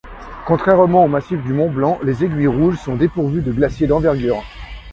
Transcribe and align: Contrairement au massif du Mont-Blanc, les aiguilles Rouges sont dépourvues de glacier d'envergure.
Contrairement 0.47 1.05
au 1.05 1.07
massif 1.07 1.43
du 1.43 1.53
Mont-Blanc, 1.53 1.99
les 2.01 2.23
aiguilles 2.23 2.47
Rouges 2.47 2.79
sont 2.79 2.95
dépourvues 2.95 3.43
de 3.43 3.51
glacier 3.51 3.85
d'envergure. 3.85 4.43